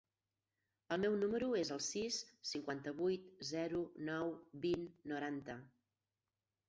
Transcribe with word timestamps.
El 0.95 1.01
meu 1.01 1.17
número 1.23 1.49
es 1.59 1.69
el 1.75 1.83
sis, 1.87 2.17
cinquanta-vuit, 2.53 3.29
zero, 3.53 3.83
nou, 4.09 4.35
vint, 4.65 4.89
noranta. 5.13 5.59